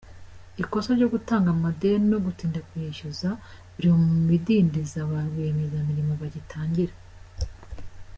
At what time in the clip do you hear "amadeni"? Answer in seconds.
1.55-2.05